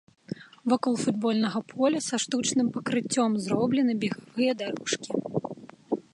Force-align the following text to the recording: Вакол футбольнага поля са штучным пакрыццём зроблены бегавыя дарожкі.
Вакол 0.71 0.95
футбольнага 1.03 1.59
поля 1.73 2.01
са 2.07 2.15
штучным 2.23 2.67
пакрыццём 2.79 3.29
зроблены 3.45 3.93
бегавыя 4.07 4.53
дарожкі. 4.59 5.09